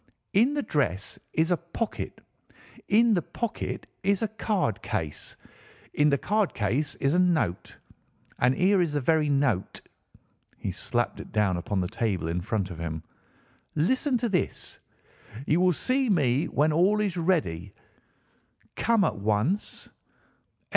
"In 0.33 0.55
the 0.55 0.63
dress 0.63 1.19
is 1.31 1.51
a 1.51 1.57
pocket. 1.57 2.21
In 2.87 3.13
the 3.13 3.21
pocket 3.21 3.85
is 4.01 4.23
a 4.23 4.27
card 4.27 4.81
case. 4.81 5.35
In 5.93 6.09
the 6.09 6.17
card 6.17 6.55
case 6.55 6.95
is 6.95 7.13
a 7.13 7.19
note. 7.19 7.77
And 8.39 8.55
here 8.55 8.81
is 8.81 8.93
the 8.93 8.99
very 8.99 9.29
note." 9.29 9.79
He 10.57 10.71
slapped 10.71 11.19
it 11.19 11.31
down 11.31 11.55
upon 11.57 11.81
the 11.81 11.87
table 11.87 12.27
in 12.29 12.41
front 12.41 12.71
of 12.71 12.79
him. 12.79 13.03
"Listen 13.75 14.17
to 14.17 14.27
this: 14.27 14.79
'You 15.45 15.61
will 15.61 15.71
see 15.71 16.09
me 16.09 16.47
when 16.47 16.73
all 16.73 16.99
is 16.99 17.15
ready. 17.15 17.75
Come 18.75 19.03
at 19.03 19.17
once. 19.17 19.87